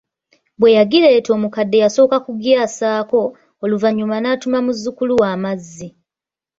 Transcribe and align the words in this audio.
Bwe 0.59 0.75
yagireeta 0.77 1.29
omukadde 1.37 1.77
yasooka 1.83 2.17
kugyasaako, 2.25 3.21
oluvanyuma 3.63 4.15
n'atuma 4.19 4.57
muzzukulu 4.65 5.13
we 5.21 5.27
amazzi. 5.35 5.87